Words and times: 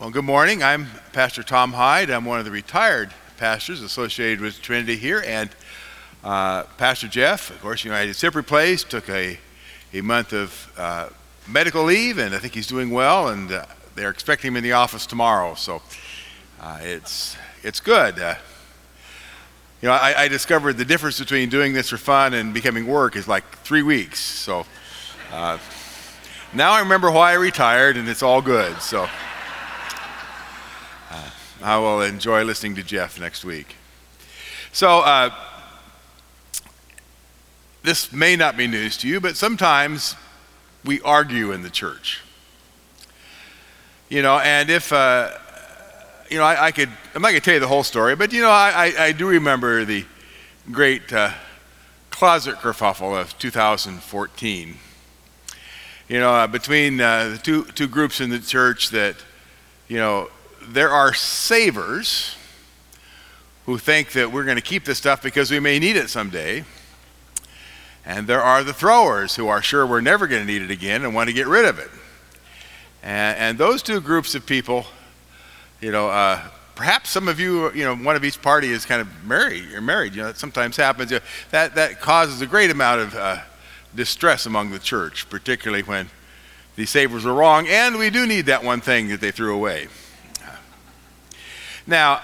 Well, 0.00 0.08
good 0.08 0.24
morning. 0.24 0.62
I'm 0.62 0.86
Pastor 1.12 1.42
Tom 1.42 1.74
Hyde. 1.74 2.08
I'm 2.08 2.24
one 2.24 2.38
of 2.38 2.46
the 2.46 2.50
retired 2.50 3.10
pastors 3.36 3.82
associated 3.82 4.40
with 4.40 4.62
Trinity 4.62 4.96
here. 4.96 5.22
And 5.26 5.50
uh, 6.24 6.62
Pastor 6.78 7.06
Jeff, 7.06 7.50
of 7.50 7.60
course, 7.60 7.84
United 7.84 8.14
Cypress 8.14 8.46
Place, 8.46 8.82
took 8.82 9.10
a, 9.10 9.38
a 9.92 10.00
month 10.00 10.32
of 10.32 10.72
uh, 10.78 11.10
medical 11.46 11.84
leave, 11.84 12.16
and 12.16 12.34
I 12.34 12.38
think 12.38 12.54
he's 12.54 12.66
doing 12.66 12.88
well. 12.88 13.28
And 13.28 13.52
uh, 13.52 13.66
they're 13.94 14.08
expecting 14.08 14.52
him 14.52 14.56
in 14.56 14.62
the 14.64 14.72
office 14.72 15.04
tomorrow. 15.04 15.54
So 15.54 15.82
uh, 16.62 16.78
it's, 16.80 17.36
it's 17.62 17.80
good. 17.80 18.18
Uh, 18.18 18.36
you 19.82 19.88
know, 19.90 19.94
I, 19.94 20.22
I, 20.22 20.28
discovered 20.28 20.78
the 20.78 20.86
difference 20.86 21.18
between 21.18 21.50
doing 21.50 21.74
this 21.74 21.90
for 21.90 21.98
fun 21.98 22.32
and 22.32 22.54
becoming 22.54 22.86
work 22.86 23.16
is 23.16 23.28
like 23.28 23.44
three 23.64 23.82
weeks. 23.82 24.18
So 24.18 24.64
uh, 25.30 25.58
now 26.54 26.72
I 26.72 26.80
remember 26.80 27.10
why 27.10 27.32
I 27.32 27.34
retired, 27.34 27.98
and 27.98 28.08
it's 28.08 28.22
all 28.22 28.40
good. 28.40 28.80
So. 28.80 29.06
I 31.62 31.78
will 31.78 32.00
enjoy 32.00 32.42
listening 32.44 32.74
to 32.76 32.82
Jeff 32.82 33.20
next 33.20 33.44
week. 33.44 33.76
So, 34.72 35.00
uh, 35.00 35.30
this 37.82 38.12
may 38.12 38.34
not 38.34 38.56
be 38.56 38.66
news 38.66 38.96
to 38.98 39.08
you, 39.08 39.20
but 39.20 39.36
sometimes 39.36 40.14
we 40.84 41.02
argue 41.02 41.52
in 41.52 41.62
the 41.62 41.68
church. 41.68 42.22
You 44.08 44.22
know, 44.22 44.38
and 44.38 44.70
if, 44.70 44.90
uh, 44.92 45.30
you 46.30 46.38
know, 46.38 46.44
I, 46.44 46.66
I, 46.66 46.72
could, 46.72 46.88
I'm 47.14 47.20
not 47.20 47.30
going 47.30 47.40
to 47.40 47.44
tell 47.44 47.54
you 47.54 47.60
the 47.60 47.68
whole 47.68 47.84
story, 47.84 48.16
but, 48.16 48.32
you 48.32 48.40
know, 48.40 48.50
I, 48.50 48.92
I, 48.96 49.04
I 49.06 49.12
do 49.12 49.28
remember 49.28 49.84
the 49.84 50.06
great 50.72 51.12
uh, 51.12 51.32
closet 52.10 52.56
kerfuffle 52.56 53.20
of 53.20 53.38
2014. 53.38 54.76
You 56.08 56.18
know, 56.20 56.32
uh, 56.32 56.46
between 56.46 57.00
uh, 57.00 57.28
the 57.30 57.38
two, 57.38 57.64
two 57.64 57.86
groups 57.86 58.20
in 58.20 58.30
the 58.30 58.38
church 58.38 58.90
that, 58.90 59.16
you 59.88 59.98
know, 59.98 60.30
there 60.72 60.90
are 60.90 61.12
savers 61.12 62.36
who 63.66 63.78
think 63.78 64.12
that 64.12 64.32
we're 64.32 64.44
going 64.44 64.56
to 64.56 64.62
keep 64.62 64.84
this 64.84 64.98
stuff 64.98 65.22
because 65.22 65.50
we 65.50 65.60
may 65.60 65.78
need 65.78 65.96
it 65.96 66.08
someday. 66.08 66.64
And 68.04 68.26
there 68.26 68.40
are 68.40 68.64
the 68.64 68.72
throwers 68.72 69.36
who 69.36 69.48
are 69.48 69.62
sure 69.62 69.86
we're 69.86 70.00
never 70.00 70.26
going 70.26 70.44
to 70.44 70.46
need 70.46 70.62
it 70.62 70.70
again 70.70 71.04
and 71.04 71.14
want 71.14 71.28
to 71.28 71.34
get 71.34 71.46
rid 71.46 71.64
of 71.64 71.78
it. 71.78 71.90
And, 73.02 73.38
and 73.38 73.58
those 73.58 73.82
two 73.82 74.00
groups 74.00 74.34
of 74.34 74.46
people, 74.46 74.86
you 75.80 75.92
know, 75.92 76.08
uh, 76.08 76.40
perhaps 76.74 77.10
some 77.10 77.28
of 77.28 77.38
you, 77.38 77.70
you 77.72 77.84
know, 77.84 77.94
one 77.94 78.16
of 78.16 78.24
each 78.24 78.40
party 78.40 78.70
is 78.70 78.86
kind 78.86 79.00
of 79.00 79.24
married. 79.24 79.64
You're 79.70 79.80
married. 79.80 80.14
You 80.14 80.22
know, 80.22 80.28
that 80.28 80.38
sometimes 80.38 80.76
happens. 80.76 81.12
That 81.50 81.74
that 81.74 82.00
causes 82.00 82.40
a 82.40 82.46
great 82.46 82.70
amount 82.70 83.02
of 83.02 83.14
uh, 83.14 83.38
distress 83.94 84.46
among 84.46 84.70
the 84.70 84.78
church, 84.78 85.28
particularly 85.28 85.82
when 85.82 86.08
the 86.76 86.86
savers 86.86 87.24
were 87.24 87.34
wrong, 87.34 87.66
and 87.68 87.98
we 87.98 88.08
do 88.08 88.26
need 88.26 88.46
that 88.46 88.64
one 88.64 88.80
thing 88.80 89.08
that 89.08 89.20
they 89.20 89.30
threw 89.30 89.54
away. 89.54 89.88
Now, 91.90 92.20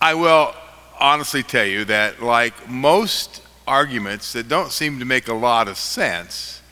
I 0.00 0.14
will 0.14 0.54
honestly 0.98 1.42
tell 1.42 1.66
you 1.66 1.84
that, 1.84 2.22
like 2.22 2.70
most 2.70 3.42
arguments 3.66 4.32
that 4.32 4.48
don't 4.48 4.72
seem 4.72 4.98
to 5.00 5.04
make 5.04 5.28
a 5.28 5.34
lot 5.34 5.68
of 5.68 5.76
sense, 5.76 6.62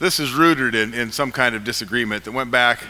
this 0.00 0.18
is 0.18 0.32
rooted 0.32 0.74
in, 0.74 0.92
in 0.92 1.12
some 1.12 1.30
kind 1.30 1.54
of 1.54 1.62
disagreement 1.62 2.24
that 2.24 2.32
went 2.32 2.50
back, 2.50 2.80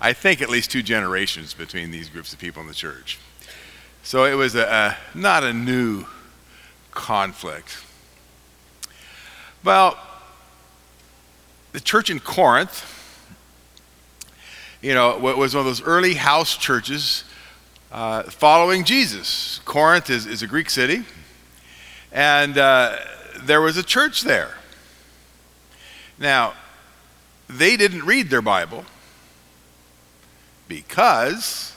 I 0.00 0.12
think, 0.12 0.42
at 0.42 0.48
least 0.48 0.72
two 0.72 0.82
generations 0.82 1.54
between 1.54 1.92
these 1.92 2.08
groups 2.08 2.32
of 2.32 2.40
people 2.40 2.60
in 2.62 2.66
the 2.66 2.74
church. 2.74 3.20
So 4.02 4.24
it 4.24 4.34
was 4.34 4.56
a, 4.56 4.66
a 5.14 5.16
not 5.16 5.44
a 5.44 5.52
new 5.52 6.04
conflict. 6.90 7.78
Well, 9.62 9.96
the 11.70 11.78
church 11.78 12.10
in 12.10 12.18
Corinth, 12.18 12.90
you 14.82 14.94
know, 14.94 15.16
was 15.16 15.54
one 15.54 15.60
of 15.60 15.66
those 15.66 15.80
early 15.80 16.14
house 16.14 16.56
churches 16.56 17.22
uh, 17.94 18.24
following 18.24 18.82
Jesus. 18.82 19.60
Corinth 19.64 20.10
is, 20.10 20.26
is 20.26 20.42
a 20.42 20.48
Greek 20.48 20.68
city, 20.68 21.04
and 22.10 22.58
uh, 22.58 22.96
there 23.42 23.60
was 23.60 23.76
a 23.76 23.84
church 23.84 24.22
there. 24.22 24.56
Now, 26.18 26.54
they 27.48 27.76
didn't 27.76 28.04
read 28.04 28.30
their 28.30 28.42
Bible 28.42 28.84
because 30.66 31.76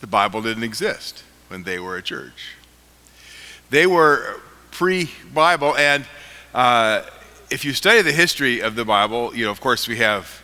the 0.00 0.06
Bible 0.06 0.40
didn't 0.40 0.62
exist 0.62 1.24
when 1.48 1.64
they 1.64 1.80
were 1.80 1.96
a 1.96 2.02
church. 2.02 2.54
They 3.70 3.88
were 3.88 4.40
pre 4.70 5.10
Bible, 5.34 5.76
and 5.76 6.06
uh, 6.54 7.02
if 7.50 7.64
you 7.64 7.72
study 7.72 8.02
the 8.02 8.12
history 8.12 8.60
of 8.60 8.76
the 8.76 8.84
Bible, 8.84 9.34
you 9.34 9.46
know, 9.46 9.50
of 9.50 9.60
course, 9.60 9.88
we 9.88 9.96
have 9.96 10.42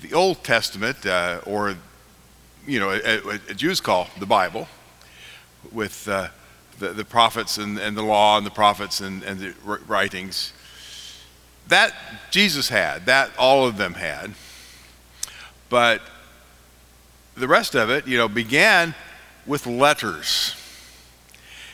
the 0.00 0.14
Old 0.14 0.42
Testament 0.42 1.04
uh, 1.04 1.40
or 1.44 1.76
you 2.66 2.80
know, 2.80 2.90
a, 2.90 3.40
a 3.48 3.54
Jews 3.54 3.80
call 3.80 4.08
the 4.18 4.26
Bible, 4.26 4.68
with 5.70 6.08
uh, 6.08 6.28
the, 6.78 6.88
the 6.88 7.04
prophets 7.04 7.58
and, 7.58 7.78
and 7.78 7.96
the 7.96 8.02
law 8.02 8.36
and 8.36 8.46
the 8.46 8.50
prophets 8.50 9.00
and, 9.00 9.22
and 9.22 9.38
the 9.40 9.54
writings. 9.86 10.52
That 11.68 11.94
Jesus 12.30 12.68
had, 12.68 13.06
that 13.06 13.30
all 13.38 13.66
of 13.66 13.76
them 13.76 13.94
had. 13.94 14.32
But 15.68 16.02
the 17.36 17.48
rest 17.48 17.74
of 17.74 17.90
it, 17.90 18.06
you 18.06 18.18
know, 18.18 18.28
began 18.28 18.94
with 19.46 19.66
letters. 19.66 20.56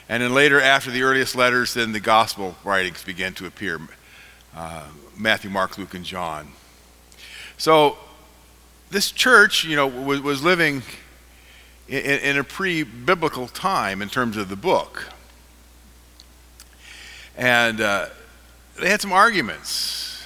And 0.09 0.23
then 0.23 0.33
later, 0.33 0.61
after 0.61 0.91
the 0.91 1.03
earliest 1.03 1.35
letters, 1.35 1.75
then 1.75 1.93
the 1.93 2.01
gospel 2.01 2.57
writings 2.65 3.03
began 3.03 3.35
to 3.35 3.47
appear 3.47 3.81
uh, 4.55 4.85
Matthew, 5.17 5.51
Mark, 5.51 5.77
Luke, 5.77 5.95
and 5.95 6.05
John. 6.05 6.49
So 7.57 7.99
this 8.91 9.11
church, 9.11 9.65
you 9.65 9.77
know, 9.77 9.87
was, 9.87 10.21
was 10.21 10.43
living 10.43 10.83
in, 11.89 12.03
in 12.03 12.39
a 12.39 12.45
pre 12.45 12.83
biblical 12.83 13.49
time 13.49 14.03
in 14.03 14.09
terms 14.09 14.37
of 14.37 14.49
the 14.49 14.57
book. 14.57 15.07
And 17.37 17.81
uh, 17.81 18.07
they 18.81 18.89
had 18.89 19.01
some 19.01 19.13
arguments. 19.13 20.25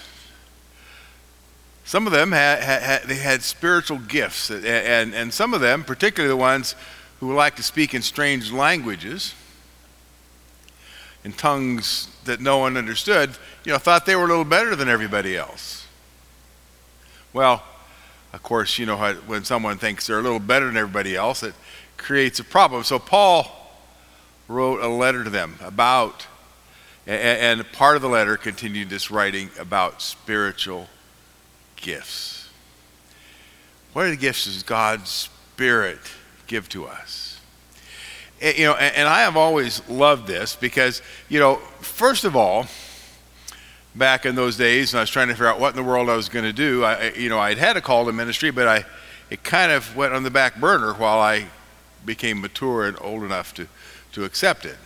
Some 1.85 2.07
of 2.07 2.13
them 2.13 2.33
had, 2.33 2.63
had, 2.63 3.03
they 3.03 3.17
had 3.17 3.43
spiritual 3.43 3.99
gifts, 3.99 4.49
and, 4.49 4.65
and, 4.65 5.15
and 5.15 5.33
some 5.33 5.53
of 5.53 5.61
them, 5.61 5.85
particularly 5.85 6.33
the 6.33 6.37
ones 6.41 6.75
who 7.21 7.35
like 7.35 7.57
to 7.57 7.63
speak 7.63 7.93
in 7.93 8.01
strange 8.01 8.51
languages, 8.51 9.35
in 11.23 11.33
tongues 11.33 12.09
that 12.25 12.41
no 12.41 12.59
one 12.59 12.77
understood, 12.77 13.31
you 13.65 13.73
know, 13.73 13.79
thought 13.79 14.07
they 14.07 14.17
were 14.17 14.25
a 14.25 14.29
little 14.29 14.45
better 14.45 14.75
than 14.75 14.89
everybody 14.89 15.37
else. 15.37 15.87
Well, 17.35 17.63
of 18.33 18.43
course, 18.43 18.79
you 18.79 18.87
know, 18.87 18.97
when 19.27 19.45
someone 19.45 19.79
thinks 19.79 20.07
they're 20.07 20.19
a 20.19 20.23
little 20.23 20.39
better 20.39 20.67
than 20.67 20.77
everybody 20.77 21.15
else, 21.15 21.43
it 21.43 21.55
creates 21.97 22.41
a 22.41 22.45
problem. 22.45 22.83
So 22.85 22.99
Paul 22.99 23.51
wrote 24.49 24.81
a 24.81 24.89
letter 24.89 25.23
to 25.25 25.31
them 25.31 25.57
about, 25.61 26.27
and, 27.07 27.71
part 27.73 27.97
of 27.97 28.03
the 28.03 28.09
letter 28.09 28.37
continued 28.37 28.91
this 28.91 29.11
writing 29.11 29.51
about 29.59 30.01
spiritual 30.01 30.89
gifts. 31.77 32.49
What 33.93 34.07
are 34.07 34.11
the 34.11 34.17
gifts 34.17 34.45
does 34.47 34.63
God's 34.63 35.11
Spirit 35.11 35.99
give 36.47 36.69
to 36.71 36.87
us? 36.87 37.41
And, 38.41 38.57
you 38.57 38.65
know, 38.65 38.75
and 38.75 39.09
I 39.09 39.21
have 39.23 39.37
always 39.37 39.87
loved 39.89 40.27
this 40.27 40.57
because, 40.57 41.03
you 41.29 41.39
know, 41.39 41.57
first 41.81 42.25
of 42.25 42.35
all, 42.35 42.67
back 43.95 44.25
in 44.27 44.35
those 44.35 44.57
days, 44.57 44.93
and 44.93 44.99
I 44.99 45.03
was 45.03 45.11
trying 45.11 45.29
to 45.29 45.35
figure 45.35 45.47
out 45.47 45.61
what 45.61 45.71
in 45.71 45.77
the 45.77 45.89
world 45.89 46.09
I 46.09 46.17
was 46.17 46.29
going 46.29 46.45
to 46.45 46.53
do. 46.53 46.85
I, 46.85 47.13
you 47.13 47.29
know, 47.29 47.39
I'd 47.39 47.59
had 47.59 47.77
a 47.77 47.81
call 47.81 48.07
to 48.07 48.13
ministry, 48.13 48.51
but 48.51 48.67
I, 48.67 48.85
it 49.31 49.43
kind 49.43 49.73
of 49.73 49.95
went 49.97 50.15
on 50.15 50.23
the 50.23 50.31
back 50.31 50.61
burner 50.61 50.95
while 50.95 51.21
I 51.21 51.47
became 52.05 52.41
mature 52.41 52.87
and 52.87 52.97
old 53.01 53.23
enough 53.23 53.55
to, 53.55 53.67
to 54.13 54.25
accept 54.25 54.65
it. 54.65 54.77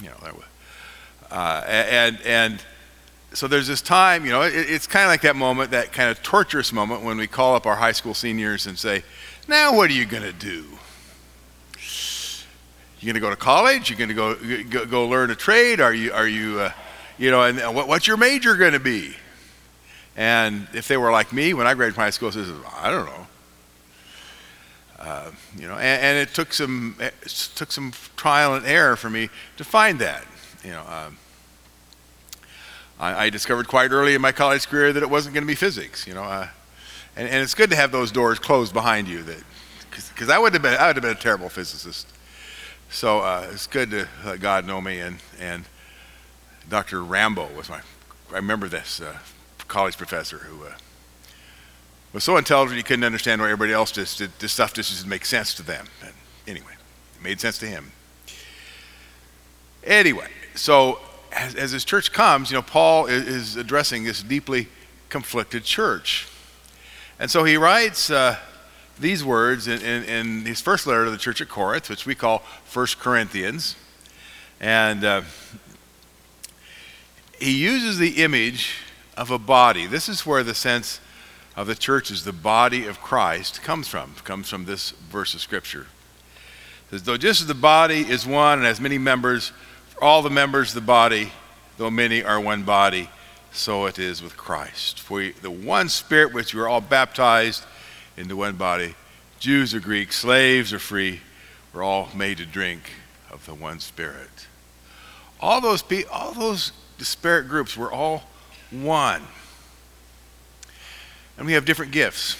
You 0.00 0.08
know, 0.08 0.42
uh, 1.30 1.62
and 1.66 2.18
and 2.24 2.62
so 3.32 3.48
there's 3.48 3.66
this 3.66 3.82
time. 3.82 4.24
You 4.24 4.32
know, 4.32 4.42
it, 4.42 4.52
it's 4.54 4.86
kind 4.86 5.04
of 5.04 5.10
like 5.10 5.22
that 5.22 5.36
moment, 5.36 5.70
that 5.70 5.92
kind 5.92 6.10
of 6.10 6.22
torturous 6.22 6.72
moment 6.72 7.02
when 7.02 7.16
we 7.16 7.26
call 7.26 7.54
up 7.54 7.66
our 7.66 7.76
high 7.76 7.92
school 7.92 8.14
seniors 8.14 8.66
and 8.66 8.78
say, 8.78 9.04
"Now, 9.48 9.74
what 9.74 9.90
are 9.90 9.94
you 9.94 10.06
going 10.06 10.22
to 10.22 10.32
do?" 10.32 10.66
You 12.98 13.12
going 13.12 13.14
to 13.14 13.20
go 13.20 13.30
to 13.30 13.36
college? 13.36 13.90
You 13.90 13.96
going 13.96 14.08
to 14.08 14.14
go, 14.14 14.34
go 14.70 14.86
go 14.86 15.06
learn 15.06 15.30
a 15.30 15.34
trade? 15.34 15.80
Are 15.80 15.92
you 15.92 16.12
are 16.12 16.26
you 16.26 16.60
uh, 16.60 16.72
you 17.18 17.30
know, 17.30 17.42
and 17.42 17.74
what, 17.74 17.88
what's 17.88 18.06
your 18.06 18.16
major 18.16 18.56
going 18.56 18.72
to 18.72 18.80
be? 18.80 19.14
And 20.16 20.66
if 20.72 20.88
they 20.88 20.96
were 20.96 21.10
like 21.10 21.32
me 21.32 21.54
when 21.54 21.66
I 21.66 21.74
graduated 21.74 21.96
high 21.96 22.10
school, 22.10 22.32
says, 22.32 22.50
I 22.78 22.90
don't 22.90 23.06
know. 23.06 23.26
Uh, 24.98 25.30
you 25.58 25.68
know, 25.68 25.74
and, 25.74 26.02
and, 26.02 26.18
it 26.18 26.34
took 26.34 26.54
some 26.54 26.96
it 26.98 27.12
took 27.54 27.70
some 27.70 27.92
trial 28.16 28.54
and 28.54 28.64
error 28.64 28.96
for 28.96 29.10
me 29.10 29.28
to 29.58 29.62
find 29.62 29.98
that. 29.98 30.24
You 30.64 30.70
know, 30.70 30.80
um, 30.80 31.18
I, 32.98 33.26
I, 33.26 33.30
discovered 33.30 33.68
quite 33.68 33.92
early 33.92 34.14
in 34.14 34.22
my 34.22 34.32
college 34.32 34.66
career 34.66 34.94
that 34.94 35.02
it 35.02 35.10
wasn't 35.10 35.34
going 35.34 35.44
to 35.44 35.46
be 35.46 35.54
physics. 35.54 36.06
You 36.06 36.14
know, 36.14 36.22
uh, 36.22 36.48
and, 37.14 37.28
and, 37.28 37.42
it's 37.42 37.54
good 37.54 37.68
to 37.70 37.76
have 37.76 37.92
those 37.92 38.10
doors 38.10 38.38
closed 38.38 38.72
behind 38.72 39.06
you. 39.06 39.22
That 39.22 39.44
because 39.90 40.30
I 40.30 40.38
would 40.38 40.54
have 40.54 40.62
been 40.62 40.74
I 40.74 40.86
would 40.86 40.96
have 40.96 41.02
been 41.02 41.12
a 41.12 41.14
terrible 41.14 41.50
physicist. 41.50 42.08
So 42.88 43.20
uh, 43.20 43.48
it's 43.52 43.66
good 43.66 43.90
to 43.90 44.08
let 44.24 44.40
God 44.40 44.66
know 44.66 44.80
me 44.80 45.00
and 45.00 45.18
and 45.38 45.66
Dr. 46.68 47.02
Rambo 47.02 47.48
was 47.56 47.68
my, 47.68 47.80
I 48.32 48.36
remember 48.36 48.68
this 48.68 49.00
uh, 49.00 49.18
college 49.68 49.96
professor 49.96 50.38
who 50.38 50.64
uh, 50.64 50.72
was 52.12 52.24
so 52.24 52.36
intelligent 52.36 52.76
he 52.76 52.82
couldn't 52.82 53.04
understand 53.04 53.40
why 53.40 53.46
everybody 53.46 53.72
else 53.72 53.92
just 53.92 54.18
did. 54.18 54.30
This 54.38 54.52
stuff 54.52 54.72
just 54.72 54.96
didn't 54.96 55.08
make 55.08 55.24
sense 55.24 55.54
to 55.54 55.62
them. 55.62 55.86
But 56.00 56.12
anyway, 56.46 56.72
it 57.16 57.22
made 57.22 57.40
sense 57.40 57.58
to 57.58 57.66
him. 57.66 57.92
Anyway, 59.84 60.28
so 60.54 60.98
as, 61.30 61.54
as 61.54 61.70
his 61.70 61.84
church 61.84 62.12
comes, 62.12 62.50
you 62.50 62.56
know, 62.56 62.62
Paul 62.62 63.06
is, 63.06 63.26
is 63.26 63.56
addressing 63.56 64.04
this 64.04 64.22
deeply 64.22 64.68
conflicted 65.08 65.62
church. 65.64 66.26
And 67.18 67.30
so 67.30 67.44
he 67.44 67.56
writes 67.56 68.10
uh, 68.10 68.38
these 68.98 69.24
words 69.24 69.68
in, 69.68 69.80
in, 69.80 70.04
in, 70.04 70.44
his 70.46 70.60
first 70.60 70.86
letter 70.86 71.04
to 71.04 71.10
the 71.10 71.18
church 71.18 71.40
at 71.40 71.48
Corinth, 71.48 71.88
which 71.88 72.06
we 72.06 72.14
call 72.14 72.40
First 72.64 72.98
Corinthians. 72.98 73.76
And 74.60 75.04
uh, 75.04 75.22
he 77.38 77.52
uses 77.52 77.98
the 77.98 78.22
image 78.22 78.78
of 79.16 79.30
a 79.30 79.38
body. 79.38 79.86
This 79.86 80.08
is 80.08 80.26
where 80.26 80.42
the 80.42 80.54
sense 80.54 81.00
of 81.56 81.66
the 81.66 81.74
church 81.74 82.10
as 82.10 82.24
the 82.24 82.32
body 82.32 82.86
of 82.86 83.00
Christ 83.00 83.62
comes 83.62 83.88
from, 83.88 84.14
comes 84.24 84.48
from 84.48 84.64
this 84.64 84.90
verse 84.90 85.34
of 85.34 85.40
Scripture. 85.40 85.86
It 86.86 86.90
says, 86.90 87.02
Though 87.02 87.16
just 87.16 87.40
as 87.40 87.46
the 87.46 87.54
body 87.54 88.00
is 88.00 88.26
one 88.26 88.58
and 88.58 88.66
has 88.66 88.80
many 88.80 88.98
members, 88.98 89.52
for 89.88 90.04
all 90.04 90.22
the 90.22 90.30
members 90.30 90.68
of 90.68 90.74
the 90.74 90.86
body, 90.86 91.32
though 91.78 91.90
many 91.90 92.22
are 92.22 92.40
one 92.40 92.62
body, 92.62 93.08
so 93.52 93.86
it 93.86 93.98
is 93.98 94.22
with 94.22 94.36
Christ. 94.36 95.00
For 95.00 95.30
the 95.40 95.50
one 95.50 95.88
Spirit 95.88 96.34
which 96.34 96.54
we 96.54 96.60
are 96.60 96.68
all 96.68 96.82
baptized 96.82 97.64
into 98.16 98.36
one 98.36 98.56
body, 98.56 98.94
Jews 99.38 99.74
or 99.74 99.80
Greeks, 99.80 100.16
slaves 100.16 100.72
or 100.72 100.78
free, 100.78 101.20
we're 101.72 101.82
all 101.82 102.08
made 102.14 102.38
to 102.38 102.46
drink 102.46 102.82
of 103.30 103.44
the 103.46 103.54
one 103.54 103.80
Spirit. 103.80 104.46
All 105.40 105.60
those, 105.60 105.82
people 105.82 106.12
all 106.12 106.32
those 106.32 106.72
disparate 106.98 107.48
groups 107.48 107.76
were 107.76 107.90
all 107.90 108.24
one. 108.70 109.22
And 111.38 111.46
we 111.46 111.52
have 111.52 111.64
different 111.64 111.92
gifts. 111.92 112.36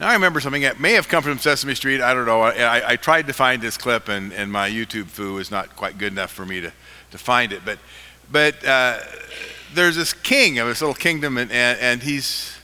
Now 0.00 0.08
I 0.08 0.12
remember 0.14 0.40
something 0.40 0.62
that 0.62 0.78
may 0.78 0.92
have 0.92 1.08
come 1.08 1.22
from 1.22 1.38
Sesame 1.38 1.74
Street. 1.74 2.00
I 2.00 2.14
don't 2.14 2.26
know. 2.26 2.42
I, 2.42 2.92
I 2.92 2.96
tried 2.96 3.26
to 3.26 3.32
find 3.32 3.60
this 3.60 3.76
clip, 3.76 4.08
and, 4.08 4.32
and 4.32 4.50
my 4.50 4.70
YouTube 4.70 5.06
foo 5.06 5.38
is 5.38 5.50
not 5.50 5.74
quite 5.74 5.98
good 5.98 6.12
enough 6.12 6.30
for 6.30 6.46
me 6.46 6.60
to, 6.60 6.72
to 7.10 7.18
find 7.18 7.52
it. 7.52 7.62
But, 7.64 7.78
but 8.30 8.64
uh, 8.64 8.98
there's 9.74 9.96
this 9.96 10.12
king 10.12 10.58
of 10.58 10.68
this 10.68 10.80
little 10.80 10.94
kingdom, 10.94 11.36
and, 11.36 11.50
and, 11.50 11.78
and 11.80 12.02
he's 12.02 12.56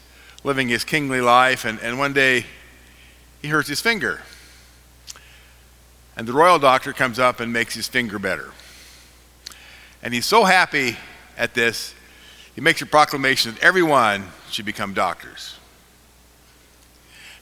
living 0.44 0.68
his 0.68 0.84
kingly 0.84 1.20
life. 1.20 1.64
And, 1.64 1.80
and 1.80 1.98
one 1.98 2.12
day 2.12 2.46
he 3.42 3.48
hurts 3.48 3.68
his 3.68 3.80
finger. 3.80 4.22
And 6.16 6.28
the 6.28 6.32
royal 6.32 6.60
doctor 6.60 6.92
comes 6.92 7.18
up 7.18 7.40
and 7.40 7.52
makes 7.52 7.74
his 7.74 7.88
finger 7.88 8.20
better. 8.20 8.52
And 10.04 10.12
he's 10.12 10.26
so 10.26 10.44
happy 10.44 10.98
at 11.38 11.54
this, 11.54 11.94
he 12.54 12.60
makes 12.60 12.82
a 12.82 12.86
proclamation 12.86 13.54
that 13.54 13.62
everyone 13.62 14.26
should 14.50 14.66
become 14.66 14.92
doctors. 14.92 15.56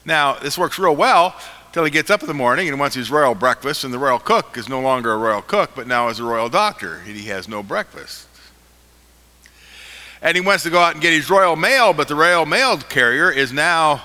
Now, 0.05 0.39
this 0.39 0.57
works 0.57 0.79
real 0.79 0.95
well 0.95 1.35
till 1.73 1.83
he 1.83 1.91
gets 1.91 2.09
up 2.09 2.21
in 2.21 2.27
the 2.27 2.33
morning 2.33 2.69
and 2.69 2.79
wants 2.79 2.95
his 2.95 3.11
royal 3.11 3.35
breakfast, 3.35 3.83
and 3.83 3.93
the 3.93 3.99
royal 3.99 4.17
cook 4.17 4.57
is 4.57 4.69
no 4.69 4.79
longer 4.79 5.11
a 5.11 5.17
royal 5.17 5.41
cook, 5.41 5.71
but 5.75 5.87
now 5.87 6.07
is 6.07 6.19
a 6.19 6.23
royal 6.23 6.47
doctor, 6.47 7.01
and 7.05 7.17
he 7.17 7.27
has 7.27 7.49
no 7.49 7.61
breakfast. 7.61 8.27
And 10.21 10.35
he 10.35 10.41
wants 10.41 10.63
to 10.63 10.69
go 10.69 10.79
out 10.79 10.93
and 10.93 11.01
get 11.01 11.11
his 11.11 11.29
royal 11.29 11.57
mail, 11.57 11.91
but 11.91 12.07
the 12.07 12.15
royal 12.15 12.45
mail 12.45 12.77
carrier 12.77 13.29
is 13.29 13.51
now 13.51 14.03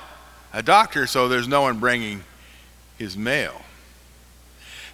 a 0.53 0.65
doctor, 0.65 1.07
so 1.07 1.29
there's 1.29 1.47
no 1.47 1.63
one 1.63 1.79
bringing 1.79 2.25
his 2.99 3.17
mail. 3.17 3.63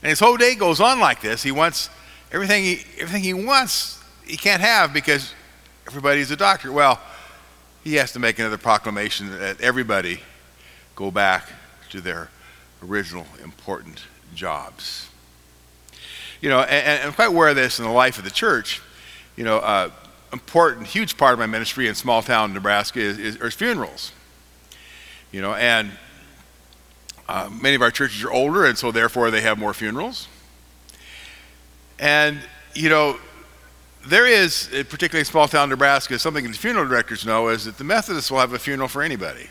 And 0.02 0.10
his 0.10 0.20
whole 0.20 0.36
day 0.36 0.54
goes 0.54 0.80
on 0.80 1.00
like 1.00 1.22
this. 1.22 1.42
He 1.42 1.50
wants 1.50 1.88
everything 2.34 2.64
he, 2.64 2.84
everything 2.98 3.22
he 3.22 3.32
wants, 3.32 4.02
he 4.26 4.36
can't 4.36 4.60
have 4.60 4.92
because 4.92 5.32
everybody's 5.86 6.32
a 6.32 6.36
doctor. 6.36 6.72
Well, 6.72 7.00
he 7.84 7.94
has 7.94 8.12
to 8.12 8.18
make 8.18 8.40
another 8.40 8.58
proclamation 8.58 9.30
that 9.38 9.60
everybody 9.60 10.20
go 10.96 11.12
back 11.12 11.48
to 11.90 12.00
their 12.00 12.30
original 12.82 13.24
important 13.42 14.02
jobs. 14.34 15.08
You 16.40 16.50
know, 16.50 16.60
and, 16.60 16.86
and 16.86 17.02
I'm 17.08 17.12
quite 17.12 17.28
aware 17.28 17.48
of 17.48 17.56
this 17.56 17.78
in 17.78 17.84
the 17.84 17.92
life 17.92 18.18
of 18.18 18.24
the 18.24 18.30
church. 18.30 18.82
You 19.36 19.44
know, 19.44 19.58
uh, 19.58 19.90
important, 20.32 20.88
huge 20.88 21.16
part 21.16 21.34
of 21.34 21.38
my 21.38 21.46
ministry 21.46 21.86
in 21.86 21.94
small 21.94 22.20
town 22.20 22.52
Nebraska 22.52 22.98
is, 22.98 23.18
is, 23.18 23.36
is 23.36 23.54
funerals. 23.54 24.10
You 25.30 25.40
know, 25.40 25.54
and 25.54 25.92
uh, 27.28 27.48
many 27.62 27.76
of 27.76 27.82
our 27.82 27.92
churches 27.92 28.24
are 28.24 28.32
older, 28.32 28.64
and 28.64 28.76
so 28.76 28.90
therefore 28.90 29.30
they 29.30 29.40
have 29.40 29.56
more 29.56 29.72
funerals. 29.72 30.26
And, 32.04 32.38
you 32.74 32.90
know, 32.90 33.16
there 34.06 34.26
is, 34.26 34.68
particularly 34.70 35.20
in 35.20 35.24
small 35.24 35.48
town 35.48 35.70
Nebraska, 35.70 36.18
something 36.18 36.44
the 36.46 36.52
funeral 36.52 36.86
directors 36.86 37.24
know 37.24 37.48
is 37.48 37.64
that 37.64 37.78
the 37.78 37.84
Methodists 37.84 38.30
will 38.30 38.40
have 38.40 38.52
a 38.52 38.58
funeral 38.58 38.88
for 38.88 39.02
anybody. 39.02 39.48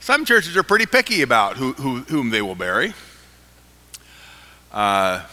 Some 0.00 0.24
churches 0.24 0.56
are 0.56 0.62
pretty 0.62 0.86
picky 0.86 1.20
about 1.20 1.58
who, 1.58 1.74
who, 1.74 1.98
whom 2.04 2.30
they 2.30 2.40
will 2.40 2.54
bury. 2.54 2.94
Uh, 4.72 5.26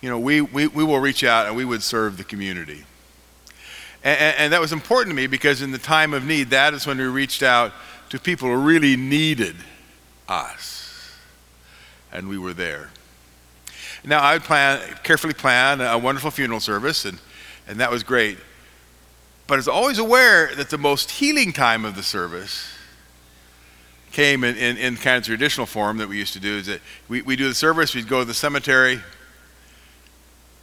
you 0.00 0.10
know, 0.10 0.18
we, 0.18 0.40
we, 0.40 0.66
we 0.66 0.82
will 0.82 0.98
reach 0.98 1.22
out 1.22 1.46
and 1.46 1.54
we 1.54 1.64
would 1.64 1.84
serve 1.84 2.16
the 2.16 2.24
community. 2.24 2.82
And, 4.02 4.36
and 4.36 4.52
that 4.52 4.60
was 4.60 4.72
important 4.72 5.12
to 5.12 5.16
me 5.16 5.28
because 5.28 5.62
in 5.62 5.70
the 5.70 5.78
time 5.78 6.12
of 6.12 6.24
need, 6.24 6.50
that 6.50 6.74
is 6.74 6.88
when 6.88 6.98
we 6.98 7.04
reached 7.04 7.44
out 7.44 7.72
to 8.08 8.18
people 8.18 8.48
who 8.48 8.56
really 8.56 8.96
needed 8.96 9.54
us. 10.28 10.85
And 12.12 12.28
we 12.28 12.38
were 12.38 12.54
there. 12.54 12.90
Now, 14.04 14.20
I 14.20 14.34
would 14.34 14.44
plan, 14.44 14.80
carefully 15.02 15.34
plan 15.34 15.80
a 15.80 15.98
wonderful 15.98 16.30
funeral 16.30 16.60
service, 16.60 17.04
and, 17.04 17.18
and 17.66 17.80
that 17.80 17.90
was 17.90 18.02
great. 18.02 18.38
But 19.46 19.54
I 19.54 19.56
was 19.56 19.68
always 19.68 19.98
aware 19.98 20.54
that 20.54 20.70
the 20.70 20.78
most 20.78 21.10
healing 21.10 21.52
time 21.52 21.84
of 21.84 21.96
the 21.96 22.02
service 22.02 22.68
came 24.12 24.44
in, 24.44 24.56
in, 24.56 24.76
in 24.76 24.96
kind 24.96 25.18
of 25.18 25.24
traditional 25.24 25.66
form 25.66 25.98
that 25.98 26.08
we 26.08 26.16
used 26.16 26.32
to 26.32 26.40
do 26.40 26.56
is 26.56 26.66
that 26.66 26.80
we, 27.08 27.22
we 27.22 27.36
do 27.36 27.48
the 27.48 27.54
service, 27.54 27.94
we'd 27.94 28.08
go 28.08 28.20
to 28.20 28.24
the 28.24 28.34
cemetery, 28.34 29.00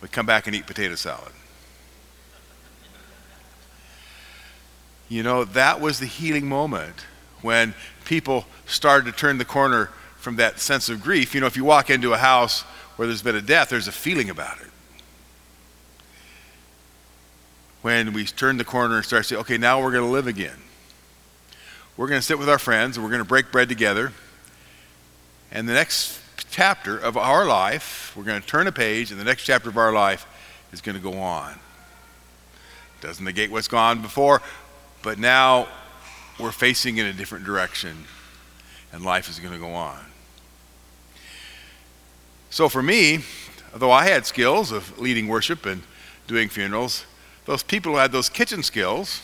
we'd 0.02 0.12
come 0.12 0.26
back 0.26 0.48
and 0.48 0.56
eat 0.56 0.66
potato 0.66 0.96
salad. 0.96 1.32
You 5.08 5.22
know, 5.22 5.44
that 5.44 5.80
was 5.80 6.00
the 6.00 6.06
healing 6.06 6.48
moment 6.48 7.06
when 7.42 7.76
people 8.06 8.46
started 8.66 9.06
to 9.12 9.18
turn 9.18 9.38
the 9.38 9.46
corner 9.46 9.92
from 10.24 10.38
that 10.38 10.58
sense 10.58 10.88
of 10.88 11.04
grief. 11.04 11.36
You 11.36 11.42
know, 11.42 11.48
if 11.48 11.58
you 11.58 11.66
walk 11.66 11.90
into 11.90 12.14
a 12.14 12.18
house 12.18 12.62
where 12.96 13.08
there's 13.08 13.22
been 13.22 13.36
a 13.36 13.42
death, 13.42 13.70
there's 13.70 13.90
a 13.90 13.92
feeling 13.92 14.30
about 14.30 14.60
it 14.62 14.68
when 17.82 18.14
we 18.14 18.24
turn 18.24 18.56
the 18.56 18.64
corner 18.64 18.96
and 18.96 19.06
start 19.06 19.26
saying, 19.26 19.42
okay, 19.42 19.58
now 19.58 19.82
we're 19.82 19.92
going 19.92 20.06
to 20.06 20.10
live 20.10 20.26
again. 20.26 20.56
We're 21.98 22.08
going 22.08 22.22
to 22.22 22.26
sit 22.26 22.40
with 22.40 22.48
our 22.48 22.58
friends 22.58 22.96
and 22.96 23.04
we're 23.04 23.12
going 23.12 23.22
to 23.22 23.28
break 23.28 23.52
bread 23.52 23.68
together. 23.68 24.14
And 25.52 25.68
the 25.68 25.74
next 25.74 26.22
chapter 26.50 26.98
of 26.98 27.18
our 27.18 27.46
life, 27.46 28.14
we're 28.16 28.24
going 28.24 28.42
to 28.42 28.48
turn 28.48 28.68
a 28.68 28.72
page, 28.72 29.12
and 29.12 29.20
the 29.20 29.26
next 29.26 29.44
chapter 29.44 29.70
of 29.70 29.78
our 29.78 29.92
life 29.92 30.26
is 30.72 30.80
going 30.80 30.96
to 30.96 31.04
go 31.04 31.20
on. 31.20 31.54
Doesn't 33.02 33.26
negate 33.26 33.52
what's 33.52 33.68
gone 33.68 34.02
before, 34.02 34.42
but 35.02 35.20
now 35.20 35.68
we're 36.40 36.54
facing 36.54 36.98
in 36.98 37.06
a 37.06 37.14
different 37.14 37.44
direction, 37.44 38.06
and 38.94 39.04
life 39.04 39.30
is 39.30 39.40
going 39.40 39.54
to 39.54 39.60
go 39.60 39.74
on. 39.74 40.13
So 42.54 42.70
for 42.70 42.84
me, 42.84 43.22
although 43.74 43.90
I 43.90 44.08
had 44.08 44.28
skills 44.28 44.72
of 44.72 45.00
leading 45.00 45.28
worship 45.28 45.66
and 45.66 45.82
doing 46.28 46.50
funerals, 46.50 47.04
those 47.46 47.64
people 47.64 47.94
who 47.94 47.98
had 47.98 48.12
those 48.12 48.30
kitchen 48.30 48.62
skills, 48.62 49.24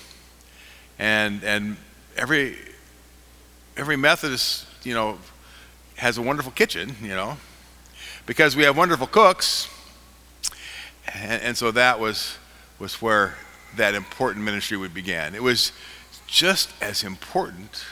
and 0.97 1.43
and 1.43 1.77
every 2.17 2.57
every 3.77 3.97
Methodist, 3.97 4.65
you 4.81 4.95
know, 4.95 5.19
has 5.97 6.17
a 6.17 6.23
wonderful 6.23 6.51
kitchen, 6.51 6.95
you 7.03 7.09
know, 7.09 7.37
because 8.25 8.55
we 8.55 8.63
have 8.63 8.75
wonderful 8.75 9.05
cooks, 9.05 9.69
and, 11.13 11.43
and 11.43 11.55
so 11.55 11.69
that 11.69 11.99
was 11.99 12.35
was 12.79 12.99
where 12.99 13.35
that 13.75 13.93
important 13.93 14.43
ministry 14.43 14.75
would 14.75 14.95
begin. 14.95 15.35
It 15.35 15.43
was 15.43 15.71
just 16.25 16.71
as 16.81 17.03
important 17.03 17.85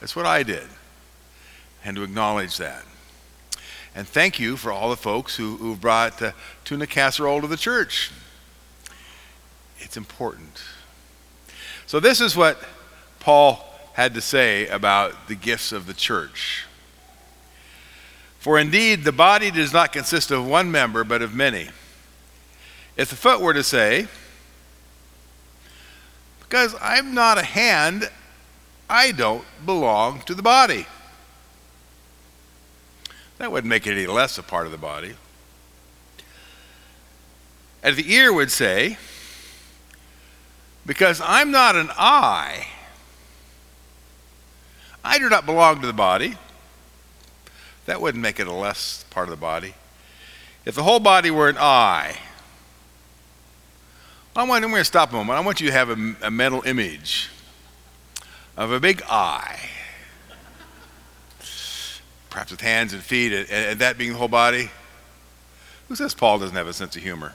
as 0.00 0.16
what 0.16 0.24
I 0.24 0.42
did, 0.42 0.66
and 1.84 1.94
to 1.94 2.04
acknowledge 2.04 2.56
that. 2.56 2.86
And 3.94 4.08
thank 4.08 4.40
you 4.40 4.56
for 4.56 4.72
all 4.72 4.90
the 4.90 4.96
folks 4.96 5.36
who, 5.36 5.56
who 5.58 5.76
brought 5.76 6.22
tuna 6.64 6.86
casserole 6.86 7.40
to 7.42 7.46
the 7.46 7.56
church. 7.56 8.10
It's 9.78 9.96
important. 9.96 10.62
So, 11.86 12.00
this 12.00 12.20
is 12.20 12.36
what 12.36 12.62
Paul 13.20 13.64
had 13.92 14.14
to 14.14 14.20
say 14.20 14.66
about 14.68 15.28
the 15.28 15.34
gifts 15.34 15.72
of 15.72 15.86
the 15.86 15.92
church. 15.92 16.64
For 18.38 18.58
indeed, 18.58 19.04
the 19.04 19.12
body 19.12 19.50
does 19.50 19.72
not 19.72 19.92
consist 19.92 20.30
of 20.30 20.46
one 20.46 20.70
member, 20.70 21.04
but 21.04 21.22
of 21.22 21.34
many. 21.34 21.68
If 22.96 23.10
the 23.10 23.16
foot 23.16 23.40
were 23.40 23.54
to 23.54 23.62
say, 23.62 24.08
Because 26.40 26.74
I'm 26.80 27.14
not 27.14 27.38
a 27.38 27.44
hand, 27.44 28.10
I 28.88 29.12
don't 29.12 29.44
belong 29.64 30.22
to 30.22 30.34
the 30.34 30.42
body, 30.42 30.86
that 33.38 33.50
wouldn't 33.50 33.68
make 33.68 33.86
it 33.86 33.92
any 33.92 34.06
less 34.06 34.38
a 34.38 34.42
part 34.42 34.66
of 34.66 34.72
the 34.72 34.78
body. 34.78 35.14
And 37.82 37.96
the 37.96 38.12
ear 38.12 38.32
would 38.32 38.50
say, 38.50 38.96
Because 40.86 41.20
I'm 41.24 41.50
not 41.50 41.76
an 41.76 41.90
eye. 41.96 42.68
I 45.04 45.18
do 45.18 45.28
not 45.28 45.46
belong 45.46 45.80
to 45.80 45.86
the 45.86 45.92
body. 45.92 46.36
That 47.86 48.00
wouldn't 48.00 48.22
make 48.22 48.38
it 48.38 48.46
a 48.46 48.52
less 48.52 49.04
part 49.10 49.26
of 49.26 49.30
the 49.30 49.40
body. 49.40 49.74
If 50.64 50.76
the 50.76 50.84
whole 50.84 51.00
body 51.00 51.30
were 51.30 51.48
an 51.48 51.56
eye, 51.58 52.18
I 54.34 54.44
want, 54.44 54.64
I'm 54.64 54.70
going 54.70 54.80
to 54.80 54.84
stop 54.84 55.10
a 55.10 55.14
moment. 55.14 55.38
I 55.38 55.42
want 55.42 55.60
you 55.60 55.66
to 55.66 55.72
have 55.72 55.90
a, 55.90 56.14
a 56.22 56.30
mental 56.30 56.62
image 56.62 57.28
of 58.56 58.70
a 58.70 58.80
big 58.80 59.02
eye, 59.08 59.68
perhaps 62.32 62.50
with 62.50 62.62
hands 62.62 62.94
and 62.94 63.02
feet, 63.02 63.32
and, 63.32 63.48
and 63.50 63.78
that 63.80 63.98
being 63.98 64.12
the 64.12 64.18
whole 64.18 64.26
body. 64.26 64.70
Who 65.88 65.94
says 65.94 66.14
Paul 66.14 66.38
doesn't 66.38 66.56
have 66.56 66.66
a 66.66 66.72
sense 66.72 66.96
of 66.96 67.02
humor? 67.02 67.34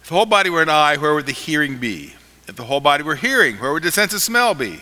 If 0.00 0.08
the 0.08 0.14
whole 0.14 0.26
body 0.26 0.48
were 0.48 0.62
an 0.62 0.70
eye, 0.70 0.96
where 0.96 1.14
would 1.14 1.26
the 1.26 1.32
hearing 1.32 1.76
be? 1.76 2.14
If 2.48 2.56
the 2.56 2.64
whole 2.64 2.80
body 2.80 3.04
were 3.04 3.14
hearing, 3.14 3.58
where 3.58 3.72
would 3.72 3.82
the 3.82 3.92
sense 3.92 4.14
of 4.14 4.22
smell 4.22 4.54
be? 4.54 4.80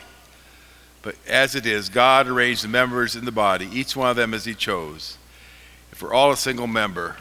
But 1.03 1.17
as 1.27 1.57
it 1.57 1.67
is, 1.67 1.89
God 1.89 2.29
arranged 2.29 2.63
the 2.63 2.69
members 2.69 3.17
in 3.17 3.25
the 3.25 3.33
body, 3.33 3.69
each 3.73 3.97
one 3.97 4.11
of 4.11 4.17
them 4.17 4.33
as 4.33 4.45
He 4.45 4.55
chose. 4.55 5.19
If 5.91 6.01
we're 6.01 6.15
all 6.15 6.31
a 6.31 6.37
single 6.37 6.69
member, 6.69 7.17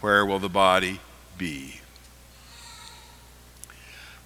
where 0.00 0.24
will 0.24 0.38
the 0.38 0.48
body 0.48 1.00
be? 1.36 1.80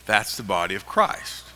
That's 0.04 0.36
the 0.36 0.42
body 0.42 0.74
of 0.74 0.84
Christ. 0.84 1.47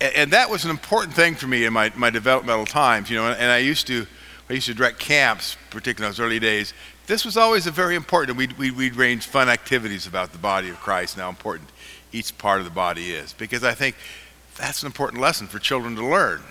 And, 0.00 0.32
that 0.32 0.48
was 0.48 0.64
an 0.64 0.70
important 0.70 1.14
thing 1.14 1.34
for 1.34 1.48
me 1.48 1.64
in 1.64 1.72
my, 1.72 1.92
my 1.96 2.10
developmental 2.10 2.66
times, 2.66 3.10
you 3.10 3.16
know, 3.16 3.26
and, 3.26 3.50
I 3.50 3.58
used 3.58 3.86
to 3.88 4.06
I 4.48 4.54
used 4.54 4.66
to 4.66 4.74
direct 4.74 4.98
camps, 4.98 5.56
particularly 5.70 6.06
in 6.06 6.12
those 6.12 6.20
early 6.20 6.38
days. 6.38 6.72
This 7.06 7.24
was 7.24 7.36
always 7.36 7.66
a 7.66 7.70
very 7.70 7.96
important. 7.96 8.38
We'd, 8.38 8.52
we'd, 8.52 8.76
we'd 8.76 8.96
arrange 8.96 9.26
fun 9.26 9.48
activities 9.48 10.06
about 10.06 10.32
the 10.32 10.38
body 10.38 10.70
of 10.70 10.76
Christ 10.76 11.16
and 11.16 11.22
how 11.22 11.28
important 11.28 11.68
each 12.12 12.36
part 12.38 12.58
of 12.58 12.64
the 12.64 12.70
body 12.70 13.10
is. 13.10 13.34
Because 13.34 13.62
I 13.62 13.74
think 13.74 13.96
that's 14.56 14.82
an 14.82 14.86
important 14.86 15.20
lesson 15.20 15.48
for 15.48 15.58
children 15.58 15.96
to 15.96 16.06
learn 16.06 16.42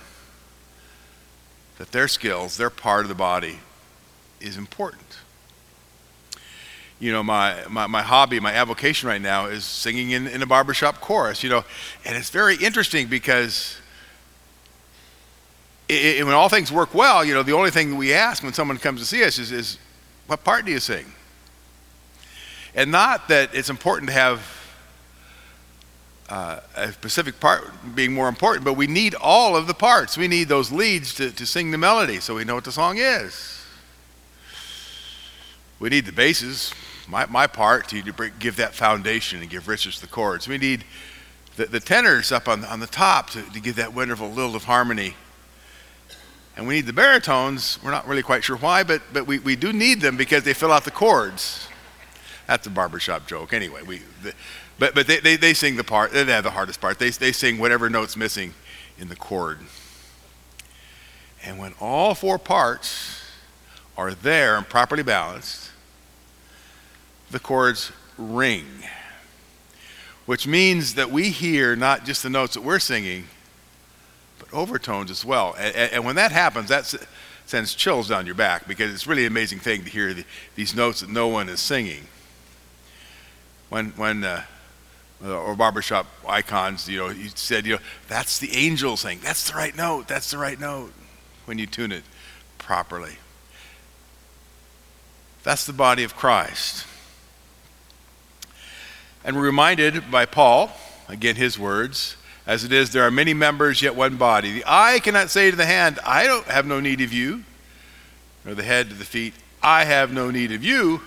that 1.78 1.90
their 1.90 2.06
skills, 2.06 2.56
their 2.56 2.70
part 2.70 3.04
of 3.04 3.08
the 3.08 3.14
body, 3.14 3.58
is 4.40 4.56
important. 4.56 5.18
You 7.00 7.12
know, 7.12 7.22
my, 7.22 7.64
my, 7.68 7.86
my 7.86 8.02
hobby, 8.02 8.40
my 8.40 8.52
avocation 8.52 9.08
right 9.08 9.20
now 9.20 9.46
is 9.46 9.64
singing 9.64 10.10
in, 10.10 10.26
in 10.26 10.42
a 10.42 10.46
barbershop 10.46 11.00
chorus, 11.00 11.44
you 11.44 11.48
know, 11.48 11.64
and 12.04 12.16
it's 12.16 12.30
very 12.30 12.56
interesting 12.56 13.06
because 13.06 13.78
it, 15.88 16.18
it, 16.18 16.24
when 16.24 16.34
all 16.34 16.48
things 16.48 16.72
work 16.72 16.94
well, 16.94 17.24
you 17.24 17.34
know, 17.34 17.44
the 17.44 17.52
only 17.52 17.70
thing 17.70 17.96
we 17.96 18.12
ask 18.12 18.42
when 18.42 18.52
someone 18.52 18.78
comes 18.78 19.00
to 19.00 19.06
see 19.06 19.22
us 19.22 19.38
is, 19.38 19.52
is 19.52 19.78
what 20.26 20.42
part 20.42 20.64
do 20.64 20.72
you 20.72 20.80
sing? 20.80 21.06
And 22.74 22.90
not 22.90 23.28
that 23.28 23.54
it's 23.54 23.70
important 23.70 24.08
to 24.08 24.14
have 24.14 24.58
uh, 26.28 26.60
a 26.76 26.92
specific 26.92 27.40
part 27.40 27.64
being 27.94 28.12
more 28.12 28.28
important, 28.28 28.64
but 28.64 28.74
we 28.74 28.86
need 28.86 29.14
all 29.14 29.56
of 29.56 29.66
the 29.66 29.74
parts. 29.74 30.18
We 30.18 30.28
need 30.28 30.48
those 30.48 30.70
leads 30.70 31.14
to, 31.14 31.30
to 31.30 31.46
sing 31.46 31.70
the 31.70 31.78
melody 31.78 32.20
so 32.20 32.34
we 32.34 32.44
know 32.44 32.54
what 32.54 32.64
the 32.64 32.72
song 32.72 32.98
is. 32.98 33.64
We 35.80 35.88
need 35.88 36.06
the 36.06 36.12
basses, 36.12 36.74
my, 37.08 37.26
my 37.26 37.46
part, 37.46 37.88
to, 37.88 38.02
to 38.02 38.30
give 38.38 38.56
that 38.56 38.74
foundation 38.74 39.40
and 39.40 39.50
give 39.50 39.66
richness 39.66 39.96
to 39.96 40.02
the 40.02 40.12
chords. 40.12 40.46
We 40.46 40.58
need 40.58 40.84
the, 41.56 41.66
the 41.66 41.80
tenors 41.80 42.30
up 42.30 42.48
on, 42.48 42.64
on 42.64 42.80
the 42.80 42.86
top 42.86 43.30
to, 43.30 43.42
to 43.42 43.60
give 43.60 43.76
that 43.76 43.94
wonderful 43.94 44.30
lilt 44.30 44.54
of 44.54 44.64
harmony. 44.64 45.14
And 46.56 46.66
we 46.66 46.74
need 46.74 46.86
the 46.86 46.92
baritones. 46.92 47.78
We're 47.82 47.92
not 47.92 48.06
really 48.06 48.22
quite 48.22 48.44
sure 48.44 48.56
why, 48.56 48.82
but, 48.82 49.02
but 49.12 49.26
we, 49.26 49.38
we 49.38 49.56
do 49.56 49.72
need 49.72 50.00
them 50.00 50.16
because 50.16 50.42
they 50.42 50.54
fill 50.54 50.72
out 50.72 50.84
the 50.84 50.90
chords. 50.90 51.68
That's 52.46 52.66
a 52.66 52.70
barbershop 52.70 53.26
joke. 53.26 53.52
Anyway, 53.52 53.82
we, 53.82 54.02
the, 54.22 54.34
but, 54.78 54.94
but 54.94 55.06
they, 55.06 55.20
they, 55.20 55.36
they 55.36 55.54
sing 55.54 55.76
the 55.76 55.84
part, 55.84 56.12
they 56.12 56.24
have 56.24 56.44
the 56.44 56.50
hardest 56.50 56.80
part. 56.80 56.98
They, 56.98 57.10
they 57.10 57.32
sing 57.32 57.58
whatever 57.58 57.88
note's 57.88 58.16
missing 58.16 58.54
in 58.98 59.08
the 59.08 59.16
chord. 59.16 59.58
And 61.44 61.58
when 61.58 61.74
all 61.80 62.14
four 62.14 62.38
parts 62.38 63.22
are 63.96 64.12
there 64.12 64.56
and 64.56 64.68
properly 64.68 65.02
balanced, 65.02 65.67
the 67.30 67.38
chords 67.38 67.92
ring, 68.16 68.66
which 70.26 70.46
means 70.46 70.94
that 70.94 71.10
we 71.10 71.30
hear 71.30 71.76
not 71.76 72.04
just 72.04 72.22
the 72.22 72.30
notes 72.30 72.54
that 72.54 72.62
we're 72.62 72.78
singing, 72.78 73.26
but 74.38 74.52
overtones 74.52 75.10
as 75.10 75.24
well. 75.24 75.54
And, 75.58 75.92
and 75.92 76.04
when 76.04 76.16
that 76.16 76.32
happens, 76.32 76.68
that 76.68 76.94
sends 77.46 77.74
chills 77.74 78.08
down 78.08 78.26
your 78.26 78.34
back 78.34 78.68
because 78.68 78.92
it's 78.92 79.06
really 79.06 79.24
an 79.24 79.32
amazing 79.32 79.58
thing 79.58 79.84
to 79.84 79.90
hear 79.90 80.12
the, 80.12 80.24
these 80.54 80.74
notes 80.74 81.00
that 81.00 81.10
no 81.10 81.28
one 81.28 81.48
is 81.48 81.60
singing. 81.60 82.06
When, 83.68 83.90
when 83.90 84.24
uh, 84.24 84.44
or 85.24 85.54
barbershop 85.56 86.06
icons, 86.26 86.88
you 86.88 86.98
know, 86.98 87.08
he 87.08 87.28
said, 87.28 87.66
you 87.66 87.74
know, 87.74 87.82
that's 88.08 88.38
the 88.38 88.52
angel 88.54 88.96
saying, 88.96 89.20
that's 89.22 89.50
the 89.50 89.56
right 89.56 89.76
note, 89.76 90.08
that's 90.08 90.30
the 90.30 90.38
right 90.38 90.58
note, 90.58 90.92
when 91.44 91.58
you 91.58 91.66
tune 91.66 91.92
it 91.92 92.04
properly. 92.58 93.16
That's 95.42 95.64
the 95.64 95.72
body 95.72 96.04
of 96.04 96.14
Christ. 96.14 96.86
And 99.24 99.36
we're 99.36 99.42
reminded 99.42 100.10
by 100.10 100.26
Paul, 100.26 100.70
again 101.08 101.36
his 101.36 101.58
words, 101.58 102.16
as 102.46 102.64
it 102.64 102.72
is, 102.72 102.92
there 102.92 103.02
are 103.02 103.10
many 103.10 103.34
members, 103.34 103.82
yet 103.82 103.94
one 103.94 104.16
body. 104.16 104.52
The 104.52 104.64
eye 104.66 105.00
cannot 105.00 105.28
say 105.28 105.50
to 105.50 105.56
the 105.56 105.66
hand, 105.66 105.98
I 106.06 106.24
don't 106.24 106.46
have 106.46 106.64
no 106.64 106.80
need 106.80 107.02
of 107.02 107.12
you, 107.12 107.44
nor 108.44 108.54
the 108.54 108.62
head 108.62 108.88
to 108.88 108.94
the 108.94 109.04
feet, 109.04 109.34
I 109.62 109.84
have 109.84 110.12
no 110.12 110.30
need 110.30 110.52
of 110.52 110.64
you. 110.64 111.02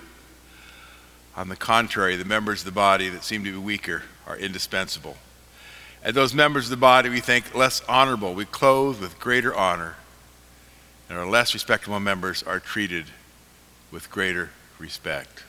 On 1.35 1.49
the 1.49 1.55
contrary, 1.55 2.15
the 2.15 2.25
members 2.25 2.61
of 2.61 2.65
the 2.65 2.71
body 2.71 3.09
that 3.09 3.23
seem 3.23 3.43
to 3.43 3.51
be 3.51 3.57
weaker 3.57 4.03
are 4.27 4.37
indispensable. 4.37 5.17
And 6.03 6.15
those 6.15 6.33
members 6.33 6.65
of 6.65 6.71
the 6.71 6.77
body 6.77 7.09
we 7.09 7.21
think 7.21 7.55
less 7.55 7.81
honorable, 7.87 8.35
we 8.35 8.45
clothe 8.45 8.99
with 8.99 9.19
greater 9.19 9.55
honor. 9.55 9.95
And 11.09 11.17
our 11.17 11.27
less 11.27 11.53
respectable 11.53 11.99
members 11.99 12.43
are 12.43 12.59
treated 12.59 13.05
with 13.91 14.11
greater 14.11 14.49
respect. 14.77 15.43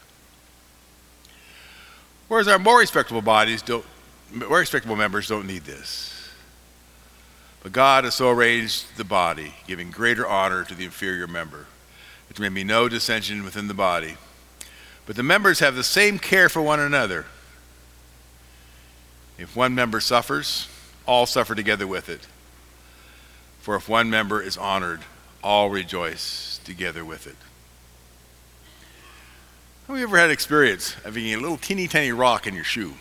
Whereas 2.33 2.49
our 2.49 2.59
more 2.59 2.79
respectable 2.79 3.21
bodies 3.21 3.61
don't, 3.61 3.85
more 4.33 4.61
respectable 4.61 4.97
members 4.97 5.29
don't 5.29 5.47
need 5.47 5.65
this. 5.65 6.31
But 7.63 7.73
God 7.73 8.05
has 8.05 8.15
so 8.15 8.31
arranged 8.31 8.97
the 8.97 9.05
body, 9.05 9.55
giving 9.67 9.91
greater 9.91 10.27
honor 10.27 10.65
to 10.65 10.75
the 10.75 10.85
inferior 10.85 11.27
member, 11.27 11.67
that 12.29 12.37
there 12.37 12.51
may 12.51 12.55
be 12.55 12.65
no 12.65 12.89
dissension 12.89 13.45
within 13.45 13.69
the 13.69 13.75
body 13.75 14.17
but 15.07 15.17
the 15.17 15.23
members 15.23 15.59
have 15.59 15.75
the 15.75 15.85
same 15.85 16.19
care 16.19 16.49
for 16.49 16.63
one 16.63 16.81
another. 16.81 17.27
If 19.39 19.57
one 19.57 19.75
member 19.75 20.01
suffers, 20.01 20.69
all 21.07 21.27
suffer 21.27 21.55
together 21.55 21.87
with 21.87 22.09
it. 22.09 22.27
For 23.61 23.75
if 23.75 23.89
one 23.89 24.11
member 24.11 24.41
is 24.41 24.57
honored, 24.57 25.01
all 25.43 25.71
rejoice 25.71 26.61
together 26.65 27.05
with 27.05 27.27
it. 27.27 27.37
Have 29.93 29.99
you 29.99 30.07
ever 30.07 30.17
had 30.17 30.31
experience 30.31 30.97
of 31.05 31.17
having 31.17 31.35
a 31.35 31.37
little 31.37 31.59
teeny 31.59 31.87
tiny 31.87 32.13
rock 32.13 32.47
in 32.47 32.55
your 32.55 32.65
shoe? 32.65 32.95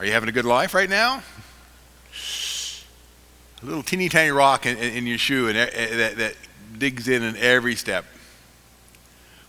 Are 0.00 0.04
you 0.04 0.10
having 0.10 0.28
a 0.28 0.32
good 0.32 0.44
life 0.44 0.74
right 0.74 0.90
now? 0.90 1.22
A 3.62 3.64
little 3.64 3.84
teeny 3.84 4.08
tiny 4.08 4.32
rock 4.32 4.66
in, 4.66 4.76
in, 4.78 4.94
in 4.94 5.06
your 5.06 5.16
shoe 5.16 5.46
and 5.46 5.56
eh, 5.56 5.70
eh, 5.72 5.96
that, 5.96 6.16
that 6.16 6.34
digs 6.76 7.06
in 7.06 7.22
in 7.22 7.36
every 7.36 7.76
step. 7.76 8.04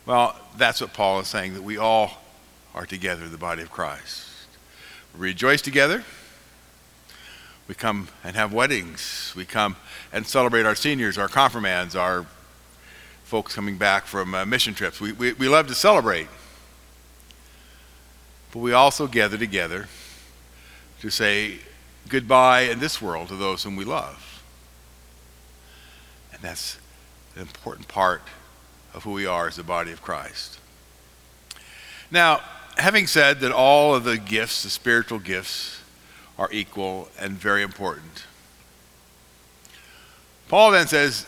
Well, 0.05 0.39
that's 0.55 0.79
what 0.79 0.93
Paul 0.93 1.19
is 1.21 1.27
saying, 1.27 1.55
that 1.55 1.63
we 1.63 1.75
all 1.75 2.21
are 2.75 2.85
together, 2.85 3.27
the 3.27 3.39
body 3.39 3.63
of 3.63 3.71
Christ. 3.71 4.27
We 5.15 5.21
rejoice 5.21 5.63
together. 5.63 6.03
We 7.67 7.73
come 7.73 8.09
and 8.23 8.35
have 8.35 8.53
weddings. 8.53 9.33
We 9.35 9.45
come 9.45 9.75
and 10.13 10.27
celebrate 10.27 10.67
our 10.67 10.75
seniors, 10.75 11.17
our 11.17 11.27
confirmands, 11.27 11.95
our 11.95 12.27
folks 13.29 13.53
coming 13.53 13.77
back 13.77 14.07
from 14.07 14.33
uh, 14.33 14.43
mission 14.43 14.73
trips. 14.73 14.99
We, 14.99 15.11
we, 15.11 15.33
we 15.33 15.47
love 15.47 15.67
to 15.67 15.75
celebrate. 15.75 16.27
But 18.51 18.57
we 18.57 18.73
also 18.73 19.05
gather 19.05 19.37
together 19.37 19.87
to 21.01 21.11
say 21.11 21.59
goodbye 22.07 22.61
in 22.61 22.79
this 22.79 22.99
world 22.99 23.27
to 23.27 23.35
those 23.35 23.61
whom 23.61 23.75
we 23.75 23.85
love. 23.85 24.43
And 26.33 26.41
that's 26.41 26.79
an 27.35 27.43
important 27.43 27.87
part 27.87 28.23
of 28.95 29.03
who 29.03 29.11
we 29.11 29.27
are 29.27 29.47
as 29.47 29.57
the 29.57 29.63
body 29.63 29.91
of 29.91 30.01
Christ. 30.01 30.57
Now, 32.09 32.41
having 32.77 33.05
said 33.05 33.41
that 33.41 33.51
all 33.51 33.93
of 33.93 34.05
the 34.05 34.17
gifts, 34.17 34.63
the 34.63 34.71
spiritual 34.71 35.19
gifts, 35.19 35.79
are 36.39 36.49
equal 36.51 37.09
and 37.19 37.33
very 37.33 37.61
important, 37.61 38.25
Paul 40.47 40.71
then 40.71 40.87
says, 40.87 41.27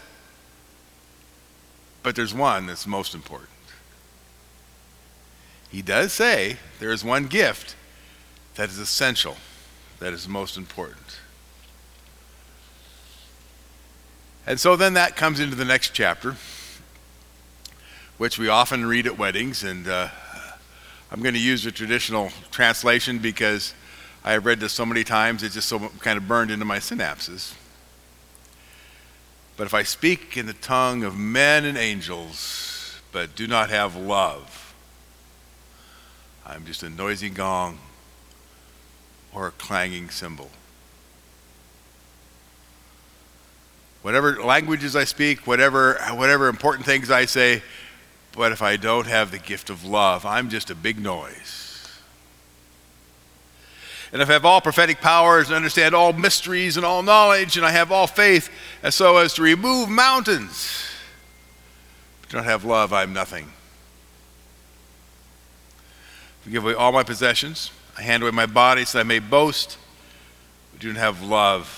but 2.04 2.16
there's 2.16 2.34
one 2.34 2.68
that's 2.68 2.88
most 2.88 3.14
important. 3.14 3.50
He 5.70 5.82
does 5.82 6.12
say 6.12 6.58
there 6.80 6.92
is 6.92 7.04
one 7.04 7.28
gift 7.28 7.76
that 8.56 8.70
is 8.70 8.78
essential, 8.78 9.38
that 10.00 10.14
is 10.14 10.28
most 10.28 10.58
important. 10.58 11.20
And 14.46 14.60
so 14.60 14.76
then 14.76 14.96
that 14.96 15.16
comes 15.16 15.40
into 15.40 15.56
the 15.56 15.66
next 15.66 15.94
chapter, 15.94 16.36
which 18.18 18.38
we 18.38 18.50
often 18.50 18.86
read 18.86 19.06
at 19.06 19.18
weddings. 19.18 19.64
And 19.64 19.88
uh, 19.88 20.10
I'm 21.12 21.22
going 21.22 21.36
to 21.36 21.40
use 21.40 21.64
the 21.64 21.72
traditional 21.72 22.32
translation 22.50 23.20
because 23.20 23.74
I 24.24 24.34
have 24.34 24.46
read 24.46 24.60
this 24.60 24.74
so 24.74 24.86
many 24.86 25.04
times, 25.04 25.42
it's 25.42 25.56
just 25.56 25.70
so 25.70 25.80
kind 26.00 26.18
of 26.18 26.28
burned 26.28 26.52
into 26.52 26.66
my 26.66 26.80
synapses. 26.80 27.54
But 29.62 29.68
if 29.68 29.76
I 29.76 29.84
speak 29.84 30.38
in 30.38 30.48
the 30.48 30.54
tongue 30.54 31.04
of 31.04 31.16
men 31.16 31.66
and 31.66 31.78
angels, 31.78 33.00
but 33.12 33.36
do 33.36 33.46
not 33.46 33.70
have 33.70 33.96
love, 33.96 34.74
I'm 36.44 36.66
just 36.66 36.82
a 36.82 36.90
noisy 36.90 37.30
gong 37.30 37.78
or 39.32 39.46
a 39.46 39.52
clanging 39.52 40.10
cymbal. 40.10 40.50
Whatever 44.02 44.42
languages 44.42 44.96
I 44.96 45.04
speak, 45.04 45.46
whatever, 45.46 46.00
whatever 46.14 46.48
important 46.48 46.88
things 46.88 47.12
I 47.12 47.26
say, 47.26 47.62
but 48.32 48.52
if 48.52 48.64
I 48.64 48.78
don't 48.78 49.06
have 49.06 49.30
the 49.30 49.38
gift 49.38 49.70
of 49.70 49.86
love, 49.86 50.26
I'm 50.26 50.50
just 50.50 50.72
a 50.72 50.76
big 50.76 51.00
noise. 51.00 51.71
And 54.14 54.22
if 54.22 54.30
I 54.30 54.34
have 54.34 54.46
all 54.46 54.60
prophetic 54.60 55.00
powers 55.00 55.48
and 55.48 55.56
understand 55.56 55.96
all 55.96 56.12
mysteries 56.12 56.76
and 56.76 56.86
all 56.86 57.02
knowledge, 57.02 57.56
and 57.56 57.66
I 57.66 57.72
have 57.72 57.92
all 57.92 58.08
faith 58.08 58.50
as 58.84 58.94
so 58.94 59.18
as 59.18 59.34
to 59.36 59.42
remove 59.42 59.88
mountains, 59.90 60.86
but 62.22 62.30
do 62.30 62.38
not 62.38 62.46
have 62.46 62.66
love, 62.66 62.92
I'm 62.92 63.14
nothing. 63.14 63.52
If 66.42 66.48
I 66.48 66.52
give 66.52 66.66
away 66.66 66.74
all 66.74 66.92
my 66.92 67.04
possessions, 67.04 67.72
I 67.98 68.02
hand 68.02 68.24
away 68.24 68.32
my 68.32 68.48
body 68.48 68.84
so 68.84 69.00
I 69.00 69.04
may 69.04 69.20
boast, 69.20 69.78
but 70.72 70.82
do 70.82 70.90
not 70.92 70.98
have 70.98 71.22
love, 71.22 71.78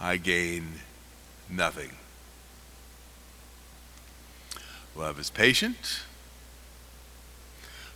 I 0.00 0.16
gain 0.16 0.80
nothing. 1.48 1.92
Love 4.96 5.18
is 5.18 5.30
patient. 5.30 6.02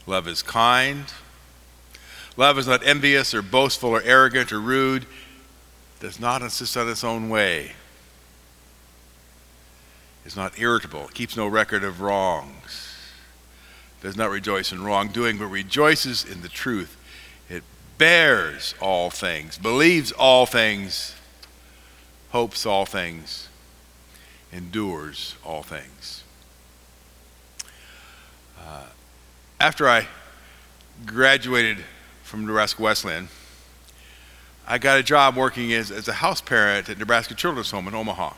Love 0.06 0.26
is 0.26 0.42
kind. 0.42 1.04
Love 2.38 2.56
is 2.56 2.68
not 2.68 2.86
envious 2.86 3.34
or 3.34 3.42
boastful 3.42 3.90
or 3.90 4.00
arrogant 4.02 4.52
or 4.52 4.60
rude. 4.60 5.04
Does 5.98 6.20
not 6.20 6.40
insist 6.40 6.76
on 6.76 6.88
its 6.88 7.02
own 7.02 7.28
way. 7.28 7.72
Is 10.24 10.36
not 10.36 10.56
irritable. 10.56 11.08
Keeps 11.14 11.36
no 11.36 11.48
record 11.48 11.82
of 11.82 12.00
wrongs. 12.00 12.94
Does 14.02 14.16
not 14.16 14.30
rejoice 14.30 14.70
in 14.70 14.84
wrongdoing, 14.84 15.36
but 15.36 15.46
rejoices 15.46 16.24
in 16.24 16.42
the 16.42 16.48
truth. 16.48 16.96
It 17.50 17.64
bears 17.98 18.72
all 18.80 19.10
things, 19.10 19.58
believes 19.58 20.12
all 20.12 20.46
things, 20.46 21.16
hopes 22.30 22.64
all 22.64 22.86
things, 22.86 23.48
endures 24.52 25.34
all 25.44 25.64
things. 25.64 26.22
Uh, 28.64 28.84
after 29.58 29.88
I 29.88 30.06
graduated 31.04 31.78
from 32.28 32.44
Nebraska 32.44 32.82
Wesleyan, 32.82 33.28
I 34.66 34.76
got 34.76 34.98
a 34.98 35.02
job 35.02 35.34
working 35.34 35.72
as, 35.72 35.90
as 35.90 36.08
a 36.08 36.12
house 36.12 36.42
parent 36.42 36.90
at 36.90 36.98
Nebraska 36.98 37.34
Children's 37.34 37.70
Home 37.70 37.88
in 37.88 37.94
Omaha. 37.94 38.34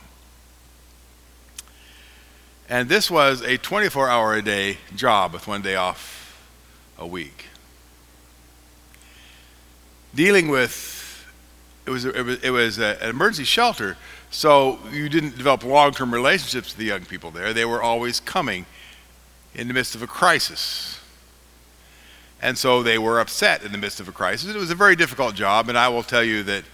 And 2.68 2.88
this 2.88 3.11
was 3.11 3.42
a 3.42 3.59
24 3.59 4.09
hour 4.09 4.35
a 4.35 4.42
day 4.42 4.78
job 4.94 5.32
with 5.32 5.49
one 5.49 5.61
day 5.61 5.75
off 5.75 6.40
a 6.99 7.06
week. 7.06 7.47
Dealing 10.14 10.49
with, 10.49 11.26
it 11.85 11.90
was, 11.90 12.04
it 12.04 12.25
was, 12.25 12.44
it 12.44 12.50
was 12.50 12.78
a, 12.78 12.97
an 13.02 13.11
emergency 13.11 13.42
shelter, 13.42 13.97
so 14.30 14.78
you 14.92 15.09
didn't 15.09 15.37
develop 15.37 15.64
long 15.64 15.90
term 15.90 16.14
relationships 16.14 16.70
with 16.70 16.78
the 16.78 16.85
young 16.85 17.04
people 17.04 17.32
there. 17.32 17.52
They 17.52 17.64
were 17.64 17.82
always 17.82 18.20
coming 18.20 18.66
in 19.52 19.66
the 19.66 19.75
midst 19.75 19.97
of 19.97 20.02
a 20.02 20.06
crisis. 20.06 21.00
And 22.42 22.56
so 22.56 22.82
they 22.82 22.99
were 22.99 23.20
upset 23.20 23.62
in 23.64 23.73
the 23.73 23.78
midst 23.78 24.00
of 24.00 24.09
a 24.09 24.12
crisis. 24.12 24.54
It 24.54 24.59
was 24.59 24.70
a 24.70 24.75
very 24.75 24.97
difficult 24.97 25.34
job, 25.34 25.69
and 25.69 25.76
I 25.76 25.88
will 25.88 26.02
tell 26.02 26.25
you 26.25 26.43
that 26.45 26.65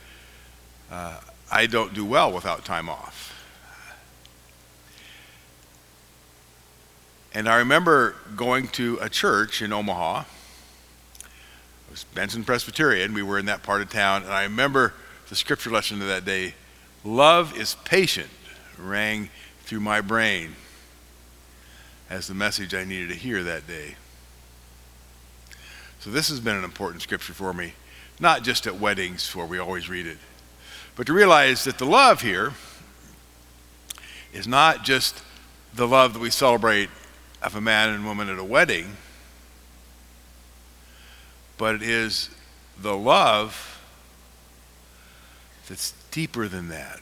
uh, 0.90 1.20
I 1.50 1.66
don't 1.66 1.92
do 1.92 2.04
well 2.04 2.32
without 2.32 2.64
time 2.64 2.88
off. 2.88 3.26
And 7.34 7.48
I 7.48 7.56
remember 7.56 8.14
going 8.34 8.68
to 8.68 8.98
a 9.02 9.10
church 9.10 9.60
in 9.60 9.72
Omaha. 9.72 10.20
It 10.20 11.90
was 11.90 12.04
Benson 12.14 12.44
Presbyterian. 12.44 13.12
We 13.12 13.22
were 13.22 13.38
in 13.38 13.44
that 13.46 13.62
part 13.62 13.82
of 13.82 13.90
town. 13.90 14.22
And 14.22 14.32
I 14.32 14.44
remember 14.44 14.94
the 15.28 15.36
scripture 15.36 15.68
lesson 15.68 16.00
of 16.00 16.08
that 16.08 16.24
day 16.24 16.54
love 17.04 17.56
is 17.56 17.76
patient 17.84 18.30
rang 18.78 19.28
through 19.64 19.80
my 19.80 20.00
brain 20.00 20.54
as 22.08 22.26
the 22.26 22.34
message 22.34 22.74
I 22.74 22.84
needed 22.84 23.10
to 23.10 23.14
hear 23.16 23.42
that 23.42 23.66
day. 23.66 23.96
So 26.06 26.12
this 26.12 26.28
has 26.28 26.38
been 26.38 26.54
an 26.54 26.62
important 26.62 27.02
scripture 27.02 27.32
for 27.32 27.52
me, 27.52 27.72
not 28.20 28.44
just 28.44 28.68
at 28.68 28.78
weddings 28.78 29.34
where 29.34 29.44
we 29.44 29.58
always 29.58 29.88
read 29.88 30.06
it, 30.06 30.18
but 30.94 31.08
to 31.08 31.12
realize 31.12 31.64
that 31.64 31.78
the 31.78 31.84
love 31.84 32.20
here 32.22 32.52
is 34.32 34.46
not 34.46 34.84
just 34.84 35.20
the 35.74 35.88
love 35.88 36.12
that 36.12 36.20
we 36.20 36.30
celebrate 36.30 36.90
of 37.42 37.56
a 37.56 37.60
man 37.60 37.88
and 37.88 38.06
woman 38.06 38.28
at 38.28 38.38
a 38.38 38.44
wedding, 38.44 38.92
but 41.58 41.74
it 41.74 41.82
is 41.82 42.30
the 42.80 42.96
love 42.96 43.82
that's 45.68 45.92
deeper 46.12 46.46
than 46.46 46.68
that. 46.68 47.00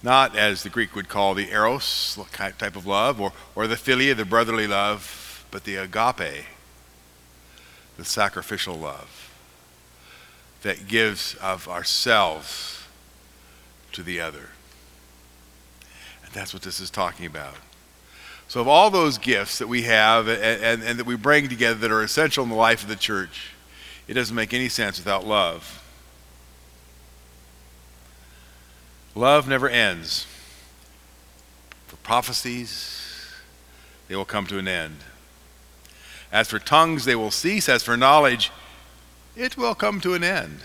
Not 0.00 0.36
as 0.36 0.62
the 0.62 0.70
Greek 0.70 0.94
would 0.94 1.08
call 1.08 1.34
the 1.34 1.50
eros 1.50 2.16
type 2.36 2.76
of 2.76 2.86
love, 2.86 3.20
or, 3.20 3.32
or 3.56 3.66
the 3.66 3.74
philia, 3.74 4.16
the 4.16 4.24
brotherly 4.24 4.68
love, 4.68 5.44
but 5.50 5.64
the 5.64 5.74
agape, 5.74 6.44
the 7.96 8.04
sacrificial 8.04 8.74
love 8.74 9.30
that 10.62 10.88
gives 10.88 11.34
of 11.36 11.68
ourselves 11.68 12.84
to 13.92 14.02
the 14.02 14.20
other. 14.20 14.50
And 16.24 16.32
that's 16.32 16.52
what 16.52 16.62
this 16.62 16.80
is 16.80 16.90
talking 16.90 17.26
about. 17.26 17.56
So, 18.48 18.60
of 18.60 18.68
all 18.68 18.90
those 18.90 19.18
gifts 19.18 19.58
that 19.58 19.68
we 19.68 19.82
have 19.82 20.28
and, 20.28 20.42
and, 20.42 20.82
and 20.82 20.98
that 20.98 21.06
we 21.06 21.16
bring 21.16 21.48
together 21.48 21.78
that 21.80 21.90
are 21.90 22.02
essential 22.02 22.44
in 22.44 22.50
the 22.50 22.56
life 22.56 22.82
of 22.82 22.88
the 22.88 22.96
church, 22.96 23.52
it 24.06 24.14
doesn't 24.14 24.34
make 24.34 24.52
any 24.52 24.68
sense 24.68 24.98
without 24.98 25.26
love. 25.26 25.82
Love 29.14 29.48
never 29.48 29.68
ends. 29.68 30.26
For 31.86 31.96
prophecies, 31.96 33.32
they 34.08 34.16
will 34.16 34.24
come 34.24 34.46
to 34.48 34.58
an 34.58 34.68
end. 34.68 34.96
As 36.34 36.48
for 36.48 36.58
tongues, 36.58 37.04
they 37.04 37.14
will 37.14 37.30
cease. 37.30 37.68
As 37.68 37.84
for 37.84 37.96
knowledge, 37.96 38.50
it 39.36 39.56
will 39.56 39.76
come 39.76 40.00
to 40.00 40.14
an 40.14 40.24
end. 40.24 40.58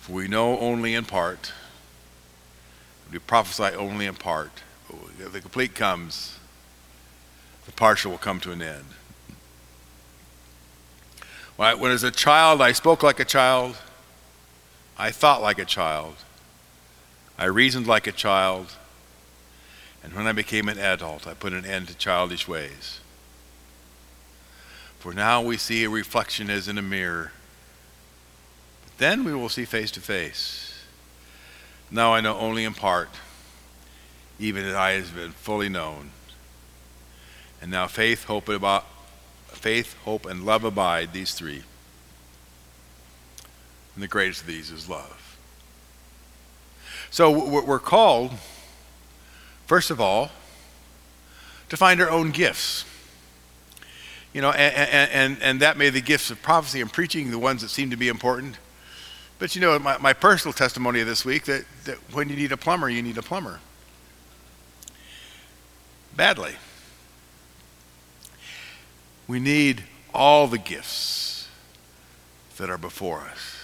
For 0.00 0.12
we 0.12 0.26
know 0.26 0.58
only 0.58 0.92
in 0.92 1.04
part. 1.04 1.52
We 3.12 3.20
prophesy 3.20 3.76
only 3.76 4.06
in 4.06 4.16
part. 4.16 4.50
But 4.90 5.32
The 5.32 5.40
complete 5.40 5.76
comes, 5.76 6.36
the 7.64 7.70
partial 7.70 8.10
will 8.10 8.18
come 8.18 8.40
to 8.40 8.50
an 8.50 8.60
end. 8.60 8.86
When 11.56 11.92
as 11.92 12.02
a 12.02 12.10
child, 12.10 12.60
I 12.60 12.72
spoke 12.72 13.04
like 13.04 13.20
a 13.20 13.24
child. 13.24 13.76
I 14.98 15.12
thought 15.12 15.40
like 15.40 15.60
a 15.60 15.64
child. 15.64 16.16
I 17.38 17.44
reasoned 17.44 17.86
like 17.86 18.08
a 18.08 18.12
child. 18.12 18.74
And 20.02 20.12
when 20.12 20.26
I 20.26 20.32
became 20.32 20.68
an 20.68 20.80
adult, 20.80 21.28
I 21.28 21.34
put 21.34 21.52
an 21.52 21.64
end 21.64 21.86
to 21.86 21.94
childish 21.94 22.48
ways. 22.48 22.98
For 25.04 25.12
now 25.12 25.42
we 25.42 25.58
see 25.58 25.84
a 25.84 25.90
reflection 25.90 26.48
as 26.48 26.66
in 26.66 26.78
a 26.78 26.82
mirror. 26.82 27.32
But 28.86 28.96
then 28.96 29.22
we 29.22 29.34
will 29.34 29.50
see 29.50 29.66
face 29.66 29.90
to 29.90 30.00
face. 30.00 30.82
Now 31.90 32.14
I 32.14 32.22
know 32.22 32.38
only 32.38 32.64
in 32.64 32.72
part, 32.72 33.10
even 34.38 34.64
as 34.64 34.74
I 34.74 34.92
have 34.92 35.14
been 35.14 35.32
fully 35.32 35.68
known. 35.68 36.08
And 37.60 37.70
now 37.70 37.86
faith, 37.86 38.24
hope, 38.24 38.48
about, 38.48 38.86
faith, 39.48 39.94
hope, 40.06 40.24
and 40.24 40.46
love 40.46 40.64
abide, 40.64 41.12
these 41.12 41.34
three. 41.34 41.64
And 43.94 44.02
the 44.02 44.08
greatest 44.08 44.40
of 44.40 44.46
these 44.46 44.70
is 44.70 44.88
love. 44.88 45.36
So 47.10 47.30
we're 47.46 47.78
called, 47.78 48.32
first 49.66 49.90
of 49.90 50.00
all, 50.00 50.30
to 51.68 51.76
find 51.76 52.00
our 52.00 52.08
own 52.08 52.30
gifts. 52.30 52.86
You 54.34 54.42
know, 54.42 54.50
and, 54.50 55.10
and, 55.12 55.42
and 55.42 55.60
that 55.60 55.78
may 55.78 55.86
be 55.86 55.90
the 55.90 56.00
gifts 56.00 56.30
of 56.30 56.42
prophecy 56.42 56.80
and 56.80 56.92
preaching, 56.92 57.30
the 57.30 57.38
ones 57.38 57.62
that 57.62 57.68
seem 57.68 57.90
to 57.90 57.96
be 57.96 58.08
important. 58.08 58.56
But 59.38 59.54
you 59.54 59.60
know, 59.60 59.78
my, 59.78 59.96
my 59.98 60.12
personal 60.12 60.52
testimony 60.52 61.02
this 61.04 61.24
week 61.24 61.44
that, 61.44 61.64
that 61.84 61.98
when 62.12 62.28
you 62.28 62.36
need 62.36 62.50
a 62.50 62.56
plumber, 62.56 62.90
you 62.90 63.00
need 63.00 63.16
a 63.16 63.22
plumber. 63.22 63.60
Badly. 66.16 66.56
We 69.28 69.38
need 69.38 69.84
all 70.12 70.48
the 70.48 70.58
gifts 70.58 71.48
that 72.56 72.70
are 72.70 72.78
before 72.78 73.20
us 73.20 73.56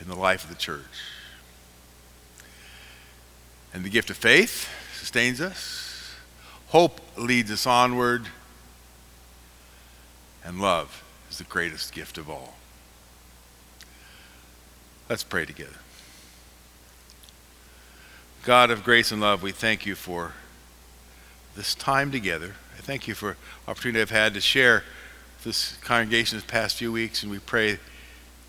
in 0.00 0.08
the 0.08 0.16
life 0.16 0.44
of 0.44 0.50
the 0.50 0.56
church. 0.56 0.84
And 3.72 3.84
the 3.84 3.90
gift 3.90 4.10
of 4.10 4.18
faith 4.18 4.68
sustains 4.98 5.40
us. 5.40 6.14
Hope 6.68 7.00
leads 7.16 7.50
us 7.50 7.66
onward. 7.66 8.26
And 10.44 10.60
love 10.60 11.04
is 11.30 11.38
the 11.38 11.44
greatest 11.44 11.92
gift 11.92 12.18
of 12.18 12.28
all. 12.28 12.54
Let's 15.08 15.24
pray 15.24 15.44
together. 15.44 15.78
God 18.44 18.70
of 18.70 18.82
grace 18.82 19.12
and 19.12 19.20
love, 19.20 19.42
we 19.42 19.52
thank 19.52 19.86
you 19.86 19.94
for 19.94 20.32
this 21.54 21.74
time 21.74 22.10
together. 22.10 22.54
I 22.76 22.80
thank 22.80 23.06
you 23.06 23.14
for 23.14 23.36
opportunity 23.68 24.00
I've 24.00 24.10
had 24.10 24.34
to 24.34 24.40
share 24.40 24.82
this 25.44 25.76
congregation 25.78 26.38
this 26.38 26.44
past 26.44 26.76
few 26.76 26.90
weeks, 26.90 27.22
and 27.22 27.30
we 27.30 27.38
pray 27.38 27.78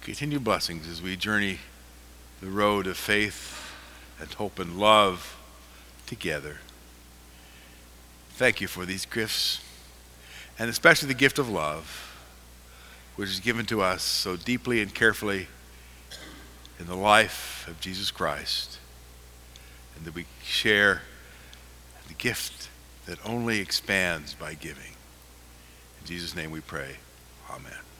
continued 0.01 0.43
blessings 0.43 0.87
as 0.87 1.01
we 1.01 1.15
journey 1.15 1.59
the 2.41 2.47
road 2.47 2.87
of 2.87 2.97
faith 2.97 3.71
and 4.19 4.31
hope 4.33 4.59
and 4.59 4.77
love 4.77 5.37
together. 6.05 6.57
Thank 8.31 8.61
you 8.61 8.67
for 8.67 8.85
these 8.85 9.05
gifts, 9.05 9.59
and 10.59 10.69
especially 10.69 11.07
the 11.07 11.13
gift 11.13 11.39
of 11.39 11.49
love, 11.49 12.15
which 13.15 13.29
is 13.29 13.39
given 13.39 13.65
to 13.67 13.81
us 13.81 14.01
so 14.03 14.35
deeply 14.35 14.81
and 14.81 14.93
carefully 14.93 15.47
in 16.79 16.87
the 16.87 16.95
life 16.95 17.65
of 17.67 17.79
Jesus 17.79 18.11
Christ, 18.11 18.79
and 19.95 20.05
that 20.05 20.15
we 20.15 20.25
share 20.43 21.01
the 22.07 22.13
gift 22.13 22.69
that 23.05 23.17
only 23.25 23.59
expands 23.59 24.33
by 24.33 24.53
giving. 24.53 24.93
In 26.01 26.07
Jesus' 26.07 26.35
name 26.35 26.51
we 26.51 26.61
pray. 26.61 26.97
Amen. 27.49 27.92